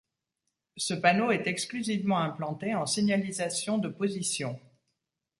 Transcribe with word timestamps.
Ce 0.77 0.95
panneau 0.95 1.29
est 1.29 1.45
exclusivement 1.45 2.17
implanté 2.17 2.73
en 2.73 2.87
signalisation 2.87 3.77
de 3.77 3.87
position. 3.87 4.59